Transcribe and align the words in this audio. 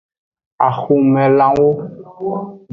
Axomelanwo. 0.67 1.69